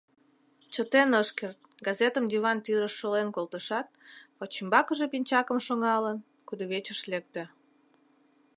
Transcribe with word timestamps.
Чытен 0.73 1.09
ыш 1.21 1.29
керт, 1.37 1.59
газетым 1.85 2.25
диван 2.31 2.57
тӱрыш 2.65 2.93
шолен 2.99 3.27
колтышат, 3.35 3.87
вачӱмбакыже 4.37 5.05
пинчакым 5.11 5.59
шоҥалын, 5.65 6.17
кудывечыш 6.47 6.99
лекте. 7.11 7.43